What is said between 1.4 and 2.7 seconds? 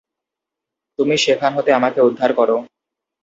হতে আমাকে উদ্ধার করো।